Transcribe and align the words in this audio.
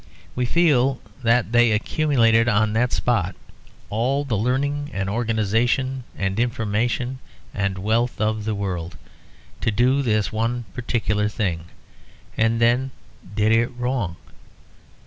We 0.35 0.45
feel 0.47 0.99
that 1.21 1.51
they 1.51 1.71
accumulated 1.71 2.49
on 2.49 2.73
that 2.73 2.91
spot 2.91 3.35
all 3.91 4.23
the 4.25 4.35
learning 4.35 4.89
and 4.91 5.07
organisation 5.07 6.05
and 6.17 6.39
information 6.39 7.19
and 7.53 7.77
wealth 7.77 8.19
of 8.19 8.43
the 8.43 8.55
world, 8.55 8.97
to 9.59 9.69
do 9.69 10.01
this 10.01 10.31
one 10.31 10.65
particular 10.73 11.29
thing; 11.29 11.65
and 12.35 12.59
then 12.59 12.89
did 13.35 13.51
it 13.51 13.67
wrong. 13.77 14.15